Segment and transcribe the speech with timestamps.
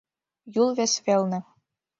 [0.61, 1.39] Юл вес велне